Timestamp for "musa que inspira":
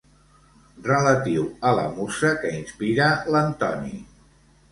1.99-3.09